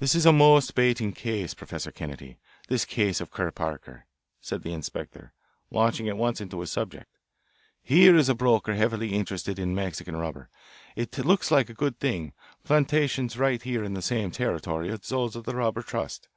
[0.00, 2.36] "This is a most bating case, Professor Kennedy,
[2.68, 4.04] this case of Kerr Parker,"
[4.38, 5.32] said the inspector,
[5.70, 7.16] launching at once into his subject.
[7.82, 10.50] "Here is a broker heavily interested in Mexican rubber.
[10.94, 15.44] It looks like a good thing plantations right in the same territory as those of
[15.44, 16.28] the Rubber Trust.